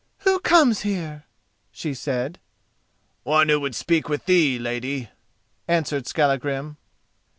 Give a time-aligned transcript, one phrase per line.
[0.21, 1.25] "Who comes here?"
[1.69, 2.39] she said.
[3.21, 5.09] "One who would speak with thee, lady,"
[5.67, 6.77] answered Skallagrim.